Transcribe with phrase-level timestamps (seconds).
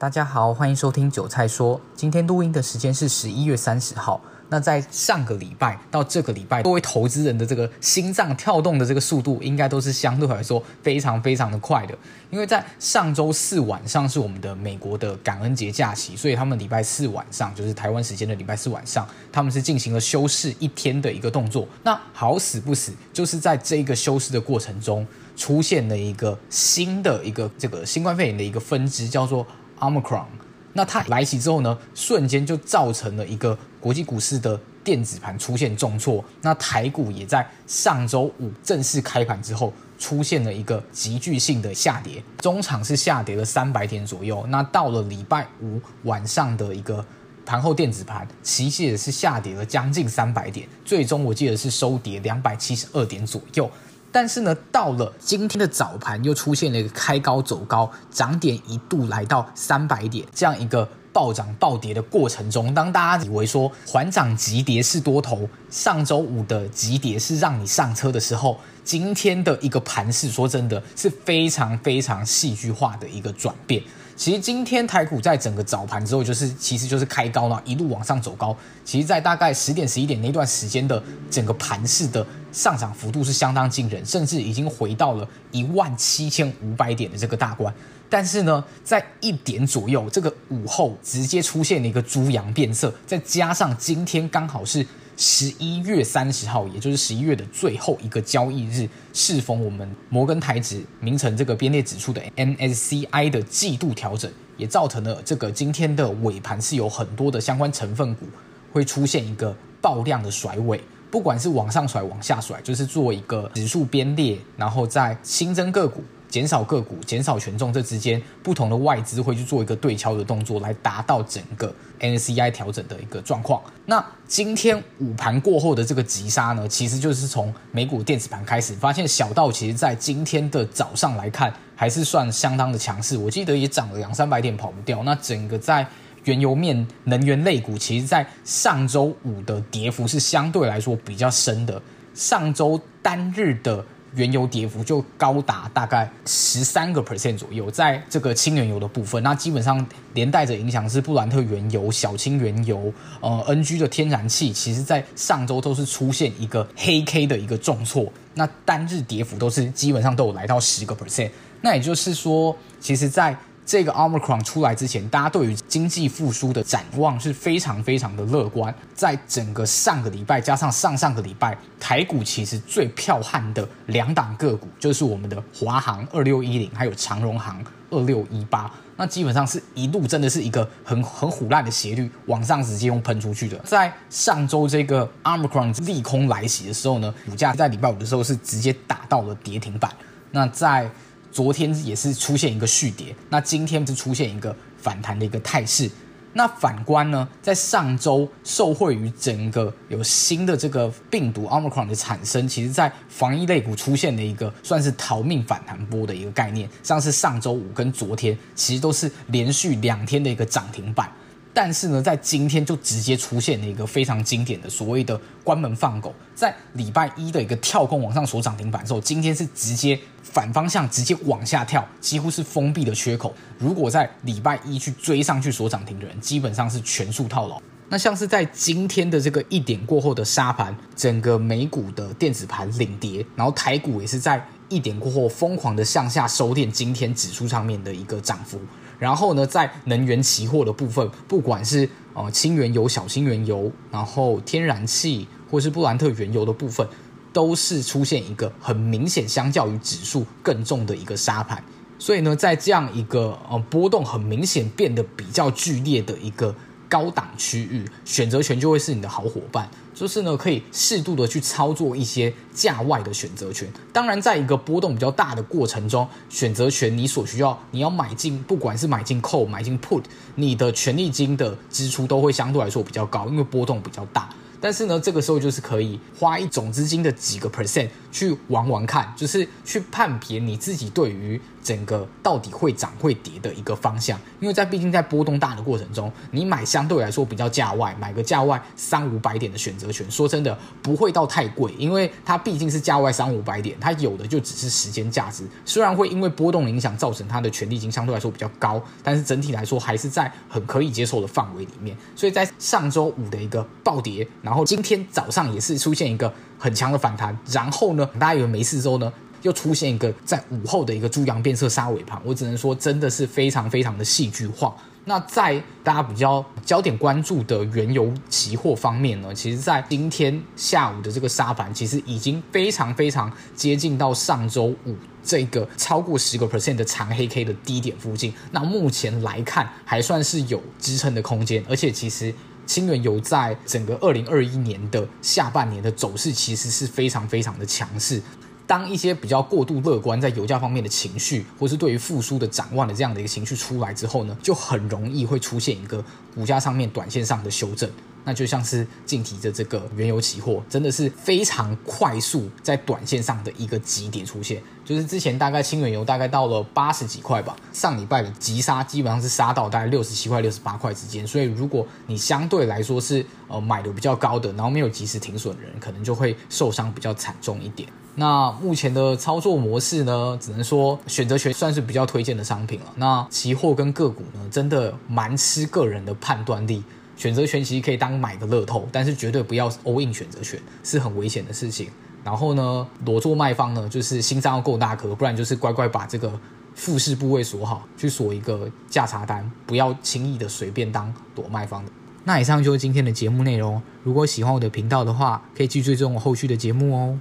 [0.00, 1.78] 大家好，欢迎收听韭菜说。
[1.94, 4.18] 今天录音的时间是十一月三十号。
[4.48, 11.94] 那在上个礼拜到这个礼拜，各位投资人的这个心脏跳动的这个速度，应该都是相对来说非常非常的快的。
[12.30, 21.68] 因为在上周四晚上是我们的美国的感恩节假期，所以他们礼拜四晚上，就是台湾时间的礼拜四晚上，他们是进行了休市一天的一个动作。
[21.82, 25.06] 那好死不死，就是在这个休市的过程中，
[25.36, 29.46] 出现了一个新的一个这个新冠肺炎的一个分支，叫做。
[29.80, 30.26] Omicron，
[30.72, 36.24] 那它来袭之后呢，瞬间就造成了一个国际股市的电子盘出现重挫。
[36.42, 44.46] 那台股也在上周五正式开盘之后，出现了一个急剧性的下跌，中场是下跌了三百点左右。
[44.48, 47.04] 那到了礼拜五晚上的一个
[47.44, 53.70] 盘后电子盘，期货是下跌了将近三百点，最终我记得是收跌两百七十二点左右。
[54.12, 73.82] 但是呢，到了今天的早盘，又出现了一个开高走高，涨点一度来到三百点，这样一个暴涨暴跌的过程中，当大家以为说缓涨急跌是多头，上周五的急跌是让你上车的时候，今天的一个盘势，说真的是非常非常戏剧化的一个转变。
[74.20, 78.54] 其实今天台股在整个早盘之后，就是其实就是开高了，一路往上走高。
[78.84, 87.72] 其实，在大概十点十一点那段时间的整个盘势的上涨幅度是相当惊人，甚至已经回到了一万七千五百点的这个大关。
[88.10, 94.86] 但是呢，在一点左右，这个午后直接出现了一个猪羊变色，再加上今天刚好是。
[95.20, 108.24] 十一月三十号，也就是十一月的最后一个交易日，适逢我们摩根台指名称这个编列指数的 MSCI 的季度调整，也造成了这个今天的尾盘是有很多的相关成分股
[108.72, 116.02] 会出现一个爆量的甩尾，不管是往上甩、往下甩，就是做一个指数编列，然后再新增个股。
[116.30, 123.60] 减少个股、减少权重，这之间不同的外资会去做一个对敲的动作，来达到整个 MSCI 调整的一个状况。
[123.84, 133.18] 那今天午盘过后的这个急杀呢，其实就是从美股电子盘开始，发现小道其实在今天的早上来看，还是算相当的强势。
[133.18, 135.02] 我记得也涨了两三百点，跑不掉。
[135.02, 135.84] 那整个在
[136.24, 141.82] 原油面、能源类股，其实在上周五的跌幅是相对来说比较深的。
[142.14, 143.84] 上周单日的。
[144.14, 149.84] 原油跌幅就高达大概十三个 percent 左右，在这个轻原油的部分，那基本上
[150.14, 163.36] 连带着影响是布兰特原油、小轻原油、呃 NG 的天然气，其实在上周都是出现一个黑 K 的一个重挫，那单日跌幅都是基本上都有来到十个 percent，那也就是说，其实，在
[163.70, 168.74] 这个 Omicron 出来之前，大家对于经济复苏的展望是非常非常的乐观。
[168.96, 178.68] 在整个上个礼拜加上上上个礼拜，台股其实最彪悍的两档个股就是我们的华航二六一零，还有长荣航二六一八。
[178.96, 183.56] 那基本上是一路真的是一个很很虎烂的斜率往上直接用喷出去的。
[183.58, 189.92] 在上周这个 Omicron 利空来袭的时候呢，股价在礼拜五的时候是直接打到了跌停板。
[190.32, 190.90] 那在
[191.30, 195.90] 昨天也是出现一个续跌，那今天是出现一个反弹的一个态势。
[196.32, 206.70] 那反观呢，在上周受惠于整个有新的这个病毒 Omicron 的产生，其实在防疫类股出现的一个算是逃命反弹波的一个概念。
[206.84, 211.10] 像是上周五跟昨天，其实都是连续两天的一个涨停板。
[211.52, 223.34] 但是呢，在今天就直接出现了一个非常经典的所谓的关门放狗，在礼拜一的一个跳空往上锁涨停板之后，今天是直接反方向直接往下跳，几乎是封闭的缺口。
[223.58, 227.60] 如果在礼拜一去追上去锁涨停的人，基本上是全数套牢。
[227.88, 238.58] 那像是在今天的这个一点过后的沙盘，整个美股的电子盘领跌，然后台股也是在一点过后疯狂的向下收敛今天指数上面的一个涨幅。
[238.98, 246.86] 然后呢，在能源期货的部分，不管是呃轻原油、小轻原油，然后天然气或是布兰特原油的部分，
[247.32, 251.62] 都是出现一个很明显相较于指数更重的一个杀盘。
[251.98, 256.54] 所以呢，在这样一个呃波动很明显变得比较剧烈的一个
[256.88, 259.70] 高档区域，选择权就会是你的好伙伴。
[260.00, 263.70] 就是呢，可以适度的去操作一些价外的选择权。
[263.92, 270.02] 当然，在一个波动比较大的过程中，选择权你所需要，你要买进，不管是买进 call、买进 put，
[270.36, 274.30] 你的权利金的支出都会相对来说比较高，因为波动比较大。
[274.60, 284.18] 但是呢，这个时候就是可以花一种资金的几个 percent 去玩玩看，就是去判别你自己对于整个到底会涨会跌的一个方向。
[284.38, 295.44] 因为在毕竟在波动大的过程中，你买相对来说比较价外，买个价外三五百点的选择权，说真的不会到太贵，因为它毕竟是价外三五百点，它有的就只是时间价值。
[295.64, 301.96] 虽然会因为波动影响造成它的权利金相对来说比较高，但是整体来说还是在很可以接受的范围里面。
[302.14, 309.12] 所以在上周五的一个暴跌，然后今天早上也是出现一个很强的反弹，然后呢，大家以为没事之后呢，
[309.42, 314.74] 又出现一个在午后的一个猪羊变色杀尾盘，我只能说真的是非常非常的戏剧化。
[315.04, 328.34] 那在大家比较焦点关注的原油期货方面呢，其实，在今天下午的这个杀盘，其实已经非常非常接近到上周五这个超过十个 percent 的长黑 K 的低点附近。
[328.50, 332.34] 那目前来看，还算是有支撑的空间，而且其实。
[332.70, 338.22] 新原油在整个二零二一年的下半年的走势其实是非常非常的强势。
[338.64, 347.90] 当一些比较过度乐观在油价方面的情绪，或是对于复苏的展望的这样的一个情绪出来之后呢，就很容易会出现一个股价上面短线上的修正。
[348.24, 354.62] 那就像是近期的这个原油期货，真的是非常快速在短线上的一个急跌出现。
[354.84, 361.24] 就是之前大概轻原油大概到了八十几块吧，上礼拜的急杀基本上是杀到大概六十七块、六十八块之间。
[361.24, 367.88] 所以如果你相对来说是呃买的比较高的，然后没有及时停损的人，可能就会受伤比较惨重一点。
[368.16, 372.86] 那目前的操作模式呢，只能说选择权算是比较推荐的商品了。
[372.96, 376.82] 那期货跟个股呢，真的蛮吃个人的判断力。
[377.20, 381.88] 选择权其实可以当买个乐透，但是绝对不要 all in 选择权，是很危险的事情。
[382.24, 386.32] 然后呢，裸做卖方呢，就是心脏要够大颗，不然就是乖乖把这个
[386.74, 391.92] 复式部位锁好，去锁一个价差单，不要轻易的随便当裸卖方的。
[392.24, 393.82] 那以上就是今天的节目内容。
[394.02, 397.18] 如果喜欢我的频道的话，可以继续追踪我后续的节目哦。